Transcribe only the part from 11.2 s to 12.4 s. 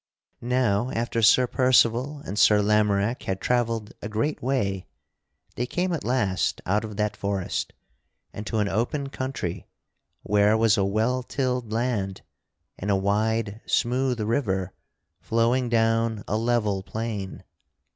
tilled land